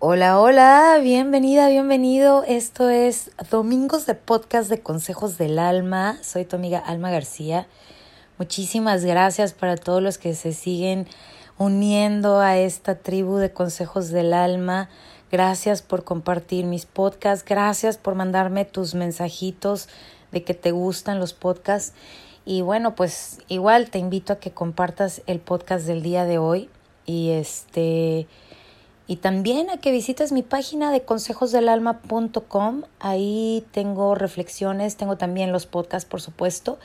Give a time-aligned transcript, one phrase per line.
[0.00, 2.44] Hola, hola, bienvenida, bienvenido.
[2.44, 6.16] Esto es Domingos de Podcast de Consejos del Alma.
[6.22, 7.66] Soy tu amiga Alma García.
[8.38, 11.08] Muchísimas gracias para todos los que se siguen
[11.58, 14.88] uniendo a esta tribu de Consejos del Alma.
[15.32, 17.44] Gracias por compartir mis podcasts.
[17.44, 19.88] Gracias por mandarme tus mensajitos
[20.30, 21.92] de que te gustan los podcasts.
[22.44, 26.70] Y bueno, pues igual te invito a que compartas el podcast del día de hoy.
[27.04, 28.28] Y este
[29.10, 32.82] y también a que visites mi página de consejosdelalma.com.
[33.00, 36.78] Ahí tengo reflexiones, tengo también los podcasts, por supuesto.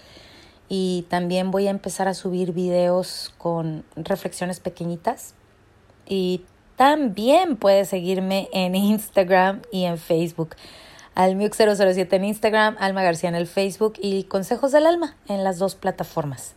[0.69, 5.33] Y también voy a empezar a subir videos con reflexiones pequeñitas.
[6.07, 6.45] Y
[6.77, 10.55] también puedes seguirme en Instagram y en Facebook.
[11.15, 15.75] Almiuk007 en Instagram, Alma García en el Facebook y Consejos del Alma en las dos
[15.75, 16.53] plataformas.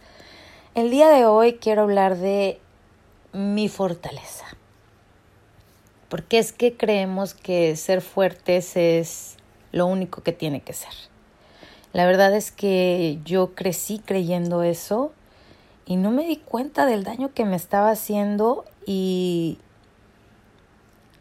[0.76, 2.60] El día de hoy quiero hablar de
[3.32, 4.55] mi fortaleza
[6.08, 9.36] porque es que creemos que ser fuertes es
[9.72, 10.92] lo único que tiene que ser.
[11.92, 15.12] La verdad es que yo crecí creyendo eso
[15.86, 19.58] y no me di cuenta del daño que me estaba haciendo y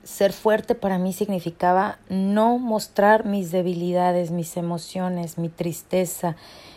[0.05, 6.35] ser fuerte para mí significaba no mostrar mis debilidades, mis emociones, mi tristeza,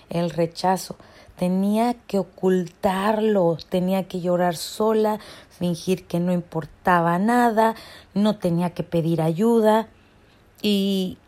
[0.09, 0.97] el rechazo.
[1.37, 7.77] Tenía que ocultarlo, tenía que llorar sola, fingir que no importaba nada,
[8.15, 9.89] no tenía que pedir ayuda.
[10.63, 11.19] Y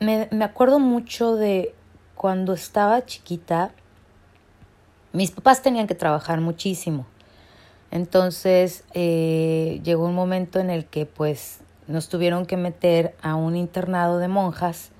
[0.00, 1.74] me, acuerdo mucho de
[2.14, 3.72] cuando estaba chiquita,
[5.12, 7.06] mis papás tenían que trabajar muchísimo.
[7.90, 13.56] Entonces eh, llegó un momento en el que pues nos tuvieron que meter a un
[13.56, 14.90] internado de monjas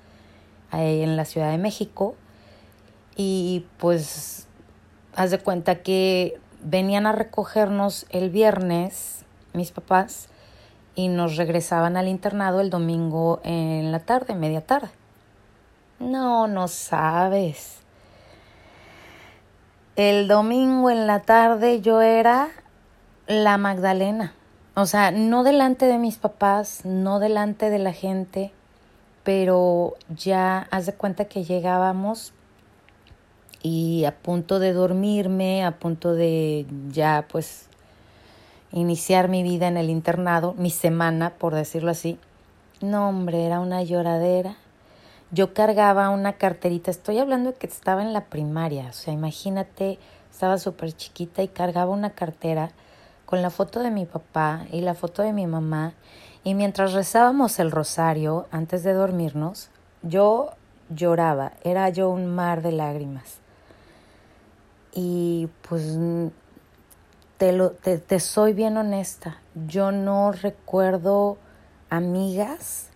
[0.71, 2.15] ahí en la Ciudad de México
[3.15, 4.47] y pues
[5.15, 10.29] haz de cuenta que venían a recogernos el viernes mis papás
[10.95, 14.89] y nos regresaban al internado el domingo en la tarde, media tarde.
[15.99, 17.79] No, no sabes.
[19.95, 22.49] El domingo en la tarde yo era
[23.27, 24.33] la Magdalena.
[24.75, 28.51] O sea, no delante de mis papás, no delante de la gente,
[29.23, 32.33] pero ya haz de cuenta que llegábamos
[33.61, 37.67] y a punto de dormirme, a punto de ya pues
[38.71, 42.19] iniciar mi vida en el internado, mi semana, por decirlo así.
[42.81, 44.55] No, hombre, era una lloradera.
[45.31, 49.99] Yo cargaba una carterita, estoy hablando de que estaba en la primaria, o sea, imagínate,
[50.31, 52.71] estaba súper chiquita y cargaba una cartera
[53.27, 55.93] con la foto de mi papá y la foto de mi mamá,
[56.45, 59.69] y mientras rezábamos el rosario antes de dormirnos,
[60.01, 60.51] yo
[60.89, 63.39] lloraba, era yo un mar de lágrimas.
[64.93, 65.99] Y pues
[67.37, 71.37] te, lo, te, te soy bien honesta, yo no recuerdo
[71.89, 72.87] amigas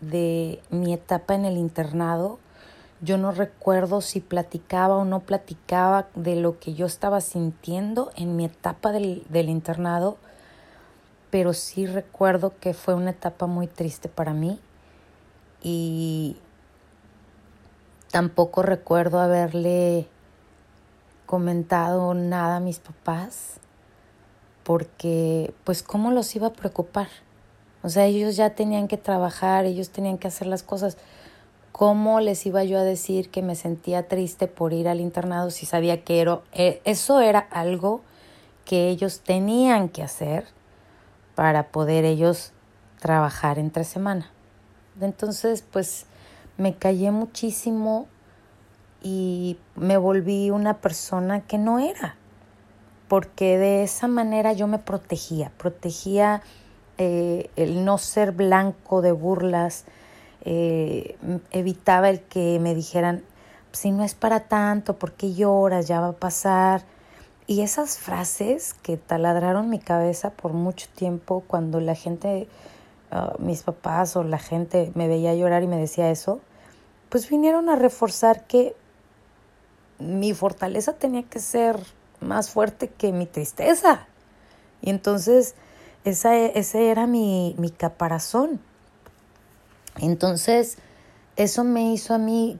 [0.00, 2.40] de mi etapa en el internado.
[3.00, 8.36] Yo no recuerdo si platicaba o no platicaba de lo que yo estaba sintiendo en
[8.36, 10.16] mi etapa del, del, internado,
[11.30, 14.58] pero sí recuerdo que fue una etapa muy triste para mí
[15.62, 16.36] y
[18.10, 20.08] tampoco recuerdo haberle
[21.26, 23.60] comentado nada a mis papás
[24.64, 27.08] porque pues cómo los iba a preocupar.
[27.82, 30.98] O sea, ellos ya tenían que trabajar, ellos tenían que hacer las cosas.
[31.78, 35.64] ¿Cómo les iba yo a decir que me sentía triste por ir al internado si
[35.64, 38.00] sabía que era, eh, eso era algo
[38.64, 40.48] que ellos tenían que hacer
[41.36, 42.50] para poder ellos
[42.98, 44.28] trabajar entre semana?
[45.00, 46.06] Entonces, pues
[46.56, 48.08] me callé muchísimo
[49.00, 52.16] y me volví una persona que no era,
[53.06, 56.42] porque de esa manera yo me protegía, protegía
[56.96, 59.84] eh, el no ser blanco de burlas,
[60.50, 61.18] eh,
[61.50, 63.22] evitaba el que me dijeran,
[63.72, 65.86] si no es para tanto, ¿por qué lloras?
[65.86, 66.84] Ya va a pasar.
[67.46, 72.48] Y esas frases que taladraron mi cabeza por mucho tiempo cuando la gente,
[73.10, 76.40] ah, mis papás o la gente me veía llorar y me decía eso,
[77.10, 78.74] pues vinieron a reforzar que
[79.98, 81.78] mi fortaleza tenía que ser
[82.20, 84.06] más fuerte que mi tristeza.
[84.80, 85.56] Y entonces
[86.04, 88.60] esa, ese era mi, mi caparazón.
[90.00, 90.78] Entonces
[91.36, 92.58] eso me hizo a mí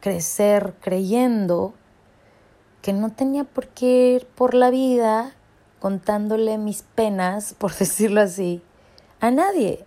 [0.00, 1.74] crecer creyendo
[2.82, 5.34] que no tenía por qué ir por la vida
[5.80, 8.62] contándole mis penas, por decirlo así,
[9.20, 9.84] a nadie.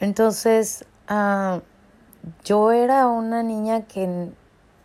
[0.00, 1.60] Entonces, ah,
[2.44, 4.30] yo era una niña que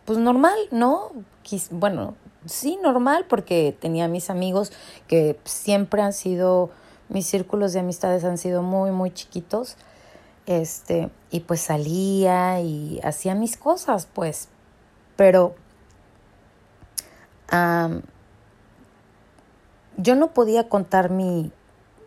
[0.04, 1.10] pues normal, ¿no?
[1.70, 2.14] Bueno,
[2.46, 4.72] sí, normal, porque tenía mis amigos
[5.06, 6.70] que siempre han sido
[7.08, 9.76] mis círculos de amistades han sido muy, muy chiquitos.
[10.48, 14.48] Este, y pues salía y hacía mis cosas, pues.
[15.14, 15.54] Pero
[19.98, 21.52] yo no podía contar mi,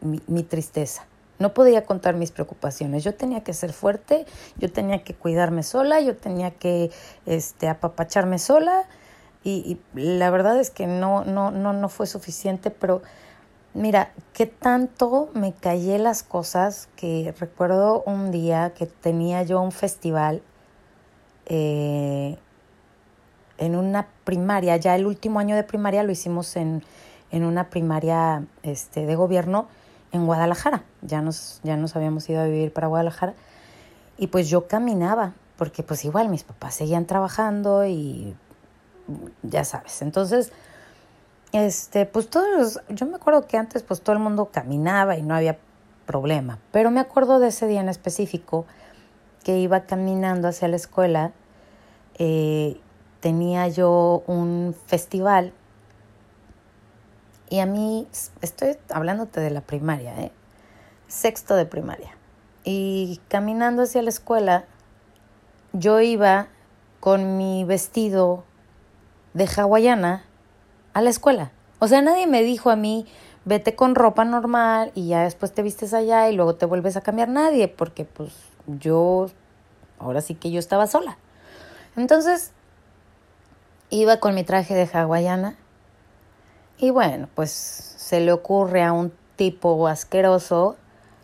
[0.01, 1.05] mi, tristeza.
[1.37, 3.03] No podía contar mis preocupaciones.
[3.03, 4.25] Yo tenía que ser fuerte,
[4.57, 6.89] yo tenía que cuidarme sola, yo tenía que
[7.27, 8.85] este, apapacharme sola.
[9.43, 13.03] Y, y, la verdad es que no, no, no, no fue suficiente, pero
[13.73, 19.71] Mira, qué tanto me callé las cosas que recuerdo un día que tenía yo un
[19.71, 20.41] festival
[21.45, 22.37] eh,
[23.57, 26.83] en una primaria, ya el último año de primaria lo hicimos en,
[27.31, 29.67] en una primaria este, de gobierno
[30.11, 30.83] en Guadalajara.
[31.01, 33.35] Ya nos, ya nos habíamos ido a vivir para Guadalajara.
[34.17, 38.35] Y pues yo caminaba, porque pues igual mis papás seguían trabajando y
[39.43, 40.01] ya sabes.
[40.01, 40.51] Entonces
[41.51, 45.35] este, pues todos, yo me acuerdo que antes pues todo el mundo caminaba y no
[45.35, 45.57] había
[46.05, 48.65] problema, pero me acuerdo de ese día en específico
[49.43, 51.31] que iba caminando hacia la escuela,
[52.17, 52.79] eh,
[53.19, 55.53] tenía yo un festival
[57.51, 58.07] y a mí,
[58.41, 60.31] estoy hablándote de la primaria, ¿eh?
[61.09, 62.15] sexto de primaria,
[62.63, 64.63] y caminando hacia la escuela,
[65.73, 66.47] yo iba
[67.01, 68.45] con mi vestido
[69.33, 70.23] de hawaiana,
[70.93, 71.51] a la escuela.
[71.79, 73.07] O sea, nadie me dijo a mí,
[73.45, 77.01] vete con ropa normal y ya después te vistes allá y luego te vuelves a
[77.01, 78.31] cambiar nadie, porque pues
[78.67, 79.27] yo,
[79.99, 81.17] ahora sí que yo estaba sola.
[81.95, 82.51] Entonces,
[83.89, 85.55] iba con mi traje de hawaiana
[86.77, 90.77] y bueno, pues se le ocurre a un tipo asqueroso,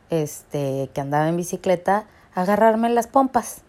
[0.09, 2.05] este, que andaba en bicicleta,
[2.35, 3.61] agarrarme las pompas.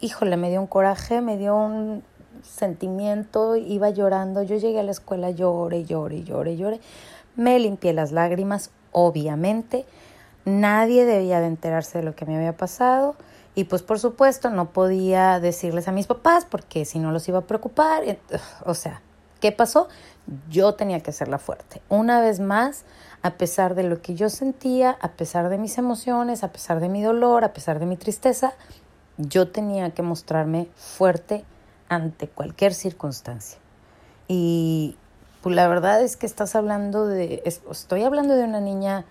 [0.00, 2.04] Híjole, me dio un coraje, me dio un
[2.42, 4.42] sentimiento, iba llorando.
[4.42, 6.80] Yo llegué a la escuela, lloré, lloré, lloré, lloré.
[7.36, 9.86] Me limpié las lágrimas, obviamente.
[10.44, 13.16] Nadie debía de enterarse de lo que me había pasado.
[13.54, 17.38] Y pues por supuesto no podía decirles a mis papás porque si no los iba
[17.38, 18.02] a preocupar.
[18.64, 19.02] O sea,
[19.40, 19.88] ¿qué pasó?
[20.50, 21.82] Yo tenía que ser la fuerte.
[21.88, 22.84] Una vez más,
[23.22, 26.88] a pesar de lo que yo sentía, a pesar de mis emociones, a pesar de
[26.88, 28.54] mi dolor, a pesar de mi tristeza,
[29.18, 31.44] yo tenía que mostrarme fuerte
[31.94, 33.58] ante cualquier circunstancia.
[34.28, 34.96] Y
[35.42, 39.04] pues la verdad es que estás hablando de, estoy hablando de una niña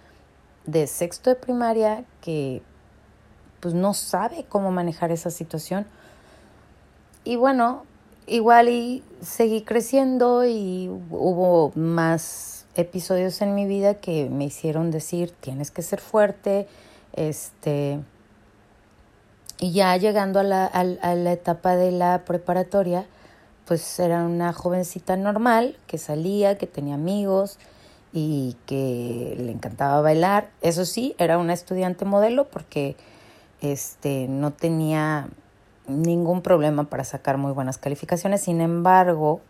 [0.66, 2.62] de sexto de primaria que
[3.60, 5.86] pues no sabe cómo manejar esa situación.
[7.24, 7.84] Y bueno,
[8.26, 15.32] igual y seguí creciendo y hubo más episodios en mi vida que me hicieron decir,
[15.40, 16.68] tienes que ser fuerte,
[17.14, 18.00] este,
[19.62, 23.06] y ya llegando a la, a, la etapa de la preparatoria,
[23.66, 27.60] pues era una jovencita normal que salía, que tenía amigos
[28.12, 30.50] y que le encantaba bailar.
[30.62, 32.96] Eso sí, era una estudiante modelo porque
[33.62, 35.30] este, no tenía
[35.86, 38.42] ningún problema para sacar muy buenas calificaciones.
[38.42, 39.42] Sin embargo,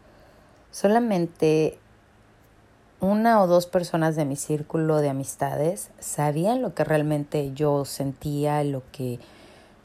[0.71, 1.79] solamente
[2.99, 8.61] una o dos personas de mi círculo de amistades sabían lo que realmente yo sentía,
[8.65, 9.17] lo que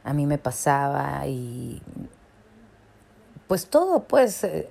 [0.07, 1.83] a mí me pasaba y
[3.49, 4.71] pues todo, pues eh,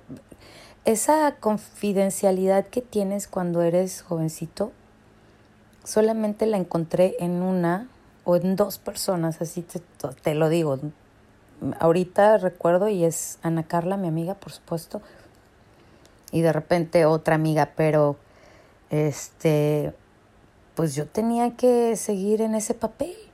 [0.86, 4.72] esa confidencialidad que tienes cuando eres jovencito,
[5.84, 7.88] solamente la encontré en una
[8.24, 9.80] o en dos personas, así te,
[10.22, 10.78] te lo digo.
[11.80, 15.02] Ahorita recuerdo y es Ana Carla, mi amiga, por supuesto,
[16.32, 18.16] y de repente otra amiga, pero
[18.88, 19.94] este,
[20.74, 23.25] pues yo tenía que seguir en ese papel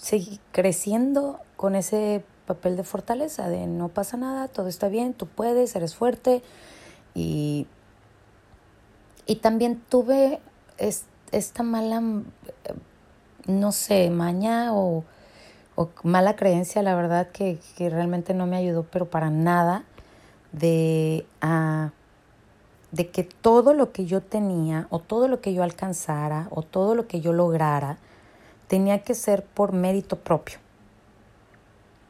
[0.00, 5.26] seguir creciendo con ese papel de fortaleza, de no pasa nada, todo está bien, tú
[5.26, 6.42] puedes, eres fuerte.
[7.14, 7.66] Y,
[9.26, 10.40] y también tuve
[10.78, 12.02] esta mala,
[13.46, 15.04] no sé, maña o,
[15.74, 19.84] o mala creencia, la verdad, que, que, realmente no me ayudó, pero para nada,
[20.52, 21.92] de, a
[22.90, 26.96] de que todo lo que yo tenía o todo lo que yo alcanzara o todo
[26.96, 27.98] lo que yo lograra,
[28.70, 30.60] tenía que ser por mérito propio.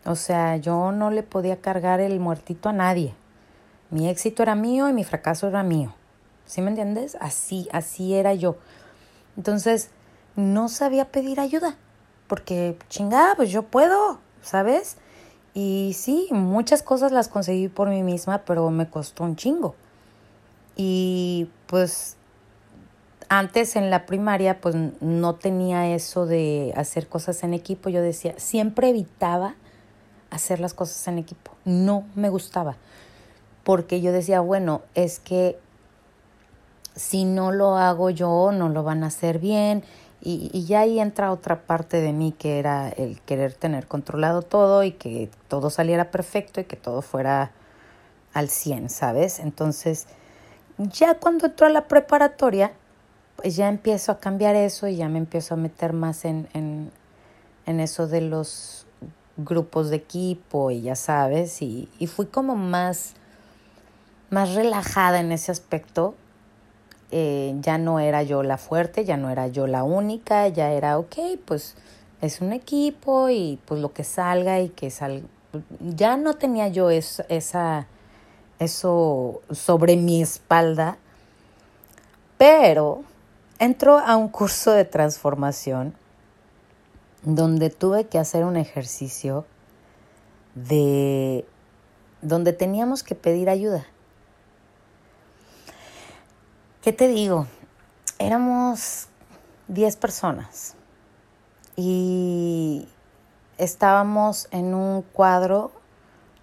[0.05, 3.15] O sea, yo no le podía cargar el muertito a nadie.
[3.89, 5.95] Mi éxito era mío y mi fracaso era mío.
[6.45, 7.17] ¿Sí me entiendes?
[7.19, 8.59] Así, así era yo.
[9.39, 9.89] Entonces,
[10.37, 11.77] no sabía pedir ayuda,
[12.27, 14.99] porque chingada, pues yo puedo, ¿sabes?
[15.55, 19.77] Y sí, muchas cosas las conseguí por mí misma, pero me costó un chingo.
[20.77, 22.19] Y pues
[23.31, 27.89] antes en la primaria pues no tenía eso de hacer cosas en equipo.
[27.89, 29.55] Yo decía, siempre evitaba
[30.31, 31.53] hacer las cosas en equipo.
[31.65, 32.77] No me gustaba.
[33.63, 35.57] Porque yo decía, bueno, es que
[36.97, 39.85] si no lo hago yo, no lo van a hacer bien.
[40.21, 44.43] Y, y, ya ahí entra otra parte de mí que era el querer tener controlado
[44.43, 47.53] todo y que todo saliera perfecto y que todo fuera
[48.35, 49.39] al 100, ¿sabes?
[49.39, 50.09] Entonces,
[50.79, 52.73] ya cuando entro a la preparatoria,
[53.41, 56.91] pues ya empiezo a cambiar eso y ya me empiezo a meter más en, en,
[57.67, 58.87] en eso de los
[59.39, 63.15] grupos de equipo y ya sabes, y, y fui como más,
[64.29, 66.15] más relajada en ese aspecto.
[67.13, 70.99] Eh, ya no era yo la fuerte, ya no era yo la única, ya era,
[70.99, 71.75] ok, pues
[72.21, 75.27] es un equipo y pues lo que salga y que salga.
[75.81, 77.89] Ya no tenía yo es, esa,
[78.61, 80.99] eso sobre mi espalda,
[82.39, 83.03] pero
[83.61, 85.95] entro a un curso de transformación
[87.23, 89.45] donde tuve que hacer un ejercicio
[90.55, 91.45] de
[92.23, 93.87] donde teníamos que pedir ayuda.
[96.81, 97.47] ¿Qué te digo?
[98.19, 99.09] Éramos
[99.69, 100.75] 10 personas
[101.77, 102.89] y
[103.59, 105.73] estábamos en un cuadro,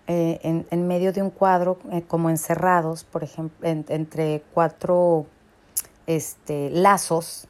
[0.06, 5.26] eh, en, en, medio de un cuadro, eh, como encerrados, por ejemplo, en, entre cuatro
[6.08, 7.48] este, lazos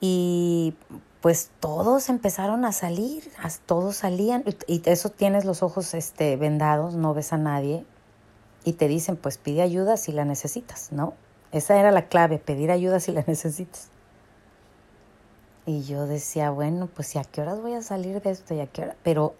[0.00, 0.74] y
[1.20, 3.30] pues todos empezaron a salir,
[3.66, 7.84] todos salían y eso tienes los ojos este, vendados, no ves a nadie
[8.64, 11.12] y te dicen pues pide ayuda si la necesitas, ¿no?
[11.52, 13.88] Esa era la clave, pedir ayuda si la necesitas.
[15.66, 18.54] Y yo decía, bueno, pues ¿y a qué horas voy a salir de esto?
[18.54, 18.96] ¿Y a qué hora?
[19.02, 19.34] Pero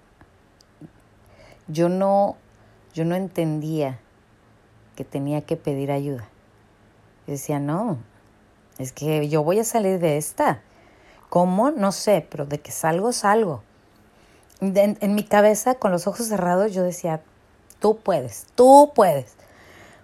[1.67, 2.37] yo no,
[2.93, 4.01] yo no entendía
[4.97, 6.29] que tenía que pedir ayuda
[7.31, 7.99] decía, no,
[8.79, 10.61] es que yo voy a salir de esta.
[11.29, 11.71] ¿Cómo?
[11.71, 13.63] No sé, pero de que salgo, salgo.
[14.61, 17.23] En, mi cabeza, con los ojos cerrados, yo decía,
[17.79, 19.35] tú puedes, tú puedes.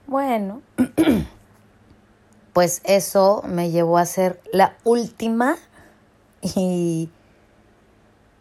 [0.06, 0.62] Bueno,
[2.52, 5.56] pues eso me llevó a ser la última
[6.40, 7.10] y,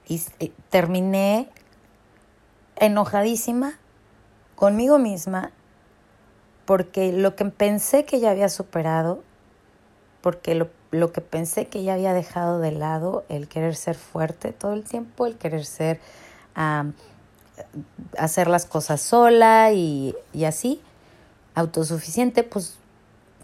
[0.07, 0.19] y
[0.69, 1.49] terminé
[2.77, 3.79] enojadísima
[4.55, 5.51] conmigo misma
[6.65, 9.23] porque lo que pensé que ya había superado,
[10.21, 14.51] porque lo, lo, que pensé que ya había dejado de lado, el querer ser fuerte
[14.51, 15.99] todo el tiempo, el querer ser,
[16.57, 16.93] um,
[18.17, 20.81] hacer las cosas sola y, y, así,
[21.53, 22.77] autosuficiente, pues,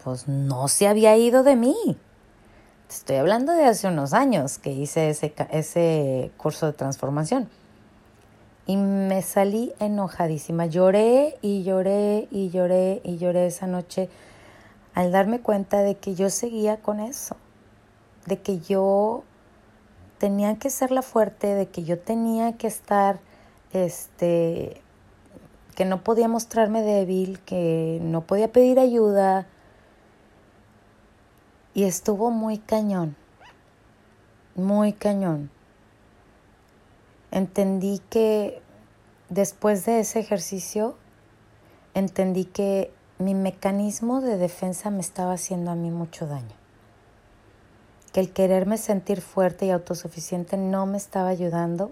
[0.04, 1.98] pues no se había ido de mí.
[2.90, 7.48] Estoy hablando de hace unos años que hice ese, ese curso de transformación.
[8.72, 10.66] Y me salí enojadísima.
[10.66, 14.08] Lloré y lloré y lloré y lloré esa noche
[14.94, 17.36] al darme cuenta de que yo seguía con eso,
[18.28, 19.26] de que yo
[20.20, 23.20] tenía que ser la fuerte, de que yo tenía que estar,
[23.74, 24.82] este,
[25.76, 29.48] que no podía mostrarme débil, que no podía pedir ayuda.
[31.74, 33.18] Y estuvo muy cañón,
[34.56, 35.50] muy cañón
[37.32, 38.62] entendí que
[39.30, 40.96] después de ese ejercicio,
[41.94, 46.56] entendí que mi mecanismo de defensa me estaba haciendo a mí mucho daño.
[48.14, 51.92] Que el quererme sentir fuerte y autosuficiente no me estaba ayudando,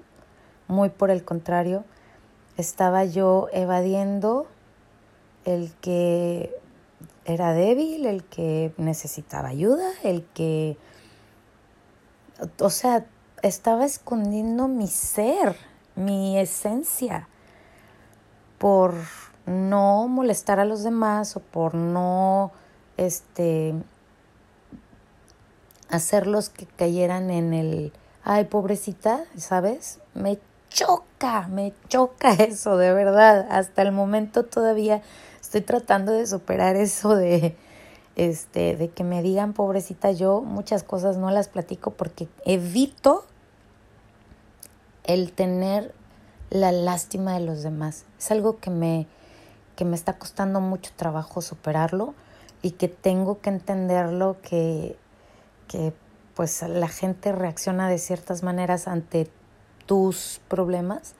[0.67, 1.85] muy por el contrario,
[2.57, 4.47] estaba yo evadiendo
[5.45, 6.53] el que
[7.25, 10.77] era débil, el que necesitaba ayuda, el que,
[12.59, 13.05] o sea,
[13.43, 15.55] estaba escondiendo mi ser,
[15.95, 17.27] mi esencia,
[18.57, 18.93] por
[19.45, 22.51] no molestar a los demás o por no
[22.97, 23.73] este
[25.89, 27.93] hacerlos que cayeran en el
[28.23, 29.99] ay pobrecita, ¿sabes?
[30.13, 33.47] Me choca, me choca eso, de verdad.
[33.49, 35.01] Hasta el momento todavía
[35.41, 37.55] estoy tratando de superar eso de
[38.15, 43.25] este de que me digan pobrecita yo, muchas cosas no las platico porque evito
[45.09, 45.91] el tener
[46.51, 48.05] la lástima de los demás.
[48.19, 49.07] Es algo que me,
[49.75, 52.13] que me está costando mucho trabajo superarlo
[52.61, 54.95] y que tengo que entenderlo que,
[55.67, 55.93] que
[56.35, 59.31] pues la gente reacciona de ciertas maneras ante
[59.87, 61.15] tus problemas.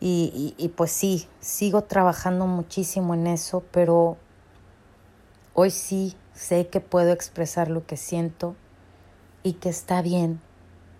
[0.00, 4.16] Y, y, y, pues sí, sigo trabajando muchísimo en eso, pero
[5.54, 8.56] hoy sí sé que puedo expresar lo que siento
[9.44, 10.40] y que está bien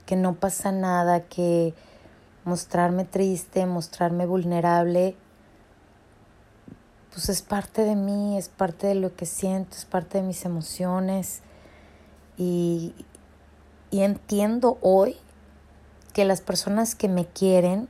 [0.07, 1.75] que no pasa nada, que
[2.45, 5.17] mostrarme triste, mostrarme vulnerable,
[7.13, 10.45] pues es parte de mí, es parte de lo que siento, es parte de mis
[10.45, 11.41] emociones.
[12.39, 12.95] Y,
[13.91, 15.17] y entiendo hoy
[16.13, 17.89] que las personas que me quieren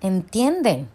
[0.00, 0.88] entienden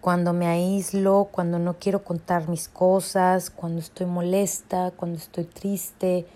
[0.00, 6.26] cuando me aíslo, cuando no quiero contar mis cosas, cuando estoy molesta, cuando estoy triste.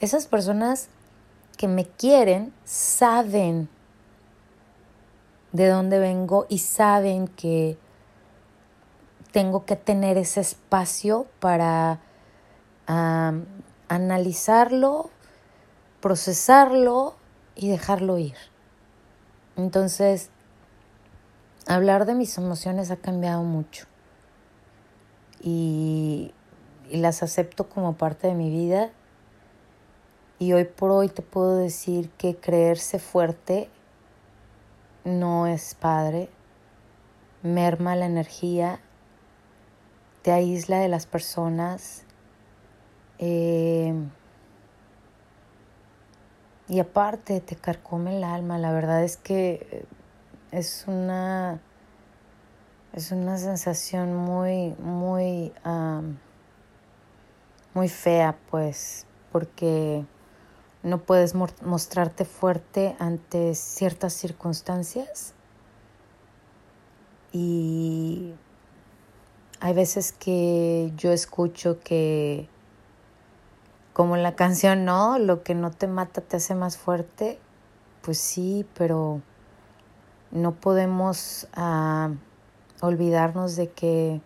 [0.00, 0.88] Esas personas
[1.56, 3.68] que me quieren saben
[5.52, 7.78] de dónde vengo y saben que
[9.32, 12.00] tengo que tener ese espacio para
[13.88, 15.10] analizarlo,
[16.00, 17.14] procesarlo
[17.54, 18.36] y dejarlo ir.
[19.56, 20.30] Entonces,
[21.66, 23.86] hablar de mis emociones ha cambiado mucho
[25.40, 26.32] y,
[26.90, 28.90] y, las acepto como parte de mi vida
[30.38, 33.68] y hoy por hoy te puedo decir que creerse fuerte
[35.04, 36.30] no es padre,
[37.42, 38.80] merma la energía,
[40.22, 42.04] te aísla de las personas.
[43.18, 43.94] Eh,
[46.68, 49.86] y aparte te carcome el alma, la verdad es que
[50.50, 51.60] es una
[52.92, 55.52] es una sensación muy muy
[57.74, 60.06] muy fea pues porque
[60.84, 65.34] no puedes mostrarte fuerte ante ciertas circunstancias
[67.32, 68.34] y
[69.60, 72.48] hay veces que yo escucho que
[73.94, 75.18] como en la canción, ¿no?
[75.18, 77.38] Lo que no te mata te hace más fuerte.
[78.02, 79.22] Pues sí, pero
[80.30, 82.10] no podemos ah,
[82.82, 84.20] olvidarnos de que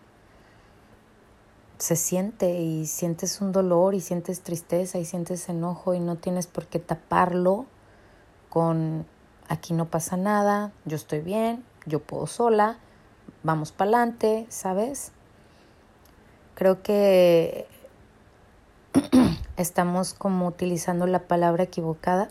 [1.79, 6.45] se siente y sientes un dolor y sientes tristeza y sientes enojo y no tienes
[6.45, 7.65] por qué taparlo
[8.49, 9.05] con
[9.47, 12.77] aquí no pasa nada, yo estoy bien, yo puedo sola,
[13.43, 15.11] vamos para adelante, ¿sabes?
[16.53, 17.65] Creo que
[19.57, 22.29] estamos como utilizando la palabra equivocada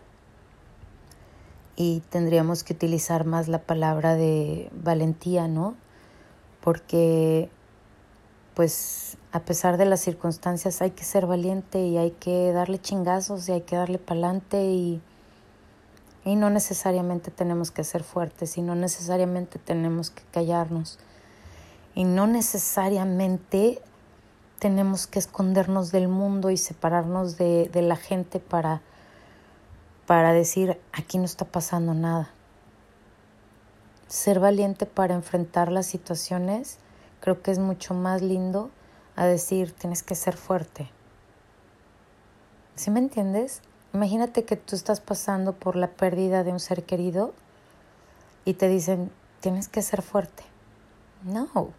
[1.75, 5.75] y tendríamos que utilizar más la palabra de valentía, ¿no?
[6.61, 7.51] Porque
[8.55, 13.49] pues a pesar de las circunstancias hay que ser valiente y hay que darle chingazos
[13.49, 15.03] y hay que darle pa'lante y,
[16.25, 20.99] y no necesariamente tenemos que ser fuertes y no necesariamente tenemos que callarnos
[21.95, 23.83] y no necesariamente
[24.59, 28.81] tenemos que escondernos del mundo y separarnos de, de la gente para,
[30.07, 32.31] para decir aquí no está pasando nada.
[34.07, 36.79] Ser valiente para enfrentar las situaciones
[37.21, 38.71] creo que es mucho más lindo
[39.19, 40.89] a decir tienes que ser fuerte.
[42.77, 43.63] ¿Sí me entiendes?
[43.93, 47.35] Imagínate que tú estás pasando por la pérdida de un ser querido
[48.45, 50.45] y te dicen tienes que ser fuerte.
[51.25, 51.71] No,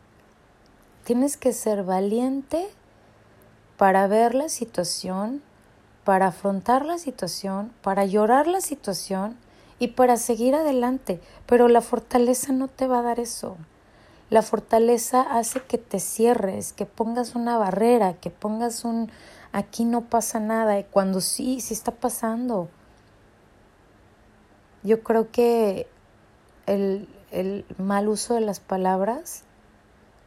[1.06, 2.70] tienes que ser valiente
[3.78, 5.42] para ver la situación,
[6.04, 9.38] para afrontar la situación, para llorar la situación
[9.80, 11.22] y para seguir adelante.
[11.46, 13.56] Pero la fortaleza no te va a dar eso.
[14.30, 19.12] La fortaleza hace que te cierres, que pongas una barrera, que pongas un
[19.52, 22.70] aquí no pasa nada, y cuando sí, sí está pasando.
[24.84, 25.88] Yo creo que
[26.68, 29.44] el, el mal uso de las palabras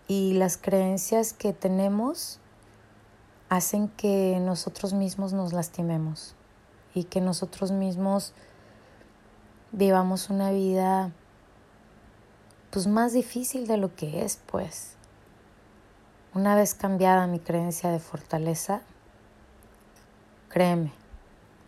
[0.08, 2.40] y las creencias que tenemos
[3.48, 6.34] hacen que nosotros mismos nos lastimemos
[6.94, 8.34] y que nosotros mismos
[9.70, 11.12] vivamos una vida
[12.72, 14.94] pues más difícil de lo que es, pues.
[16.34, 18.80] Una vez cambiada mi creencia de fortaleza,
[20.48, 20.90] créeme,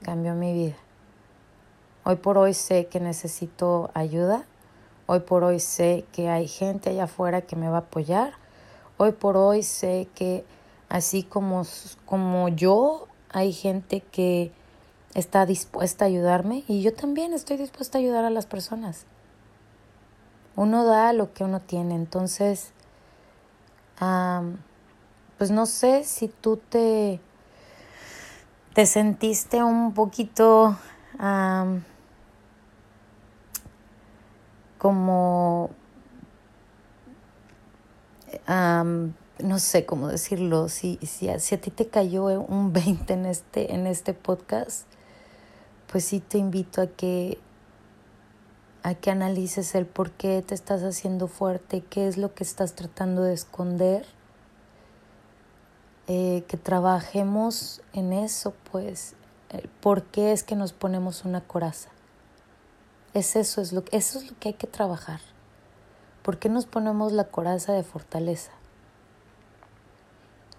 [0.02, 0.76] cambió mi vida.
[2.04, 4.46] Hoy por hoy sé que necesito ayuda,
[5.04, 8.32] hoy por hoy sé que hay gente allá afuera que me va a apoyar,
[8.96, 10.46] hoy por hoy sé que
[10.88, 11.66] así como,
[12.06, 14.52] como yo, hay gente que
[15.12, 19.04] está dispuesta a ayudarme y yo también estoy dispuesta a ayudar a las personas.
[20.56, 21.94] Uno da lo que uno tiene.
[21.94, 22.72] Entonces,
[25.38, 27.20] pues no sé si tú te,
[28.74, 30.76] te sentiste un poquito
[34.78, 35.70] como,
[38.46, 43.74] no sé cómo decirlo, si, si, si a ti te cayó un 20 en este,
[43.74, 44.86] en este podcast,
[45.90, 47.38] pues sí te invito a que
[48.84, 52.74] a que analices el por qué te estás haciendo fuerte, qué es lo que estás
[52.74, 54.06] tratando de esconder,
[56.06, 59.14] eh, que trabajemos en eso, pues,
[59.80, 61.88] por qué es que nos ponemos una coraza.
[63.14, 65.20] Es eso, es lo, eso es lo que hay que trabajar.
[66.22, 68.52] ¿Por qué nos ponemos la coraza de fortaleza?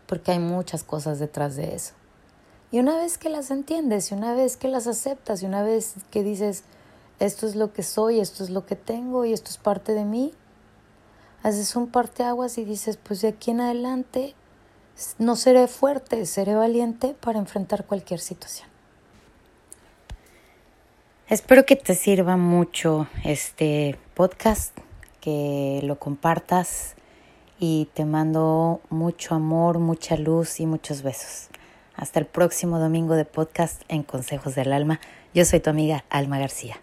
[0.08, 1.94] Porque hay muchas cosas detrás de eso.
[2.72, 5.94] Y una vez que las entiendes, y una vez que las aceptas, y una vez
[6.10, 6.64] que dices,
[7.20, 10.06] esto es lo que soy, esto es lo que tengo y esto es parte de
[10.06, 10.34] mí.
[11.44, 14.34] haces un parteaguas y dices, pues de aquí en adelante
[15.20, 18.68] no seré fuerte, seré valiente para enfrentar cualquier situación.
[21.28, 24.78] Espero que te sirva mucho este podcast,
[25.22, 26.96] que lo compartas
[27.60, 31.50] y te mando mucho amor, mucha luz y muchos besos.
[31.96, 35.00] Hasta el próximo domingo de podcast en Consejos del Alma.
[35.34, 36.78] Yo soy tu amiga Alma García.